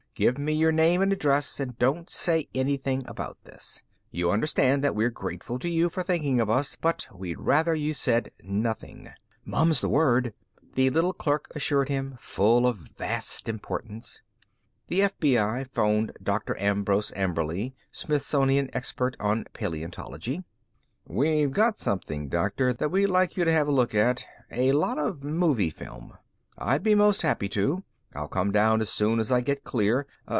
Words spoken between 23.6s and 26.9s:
a look at. A lot of movie film." "I'll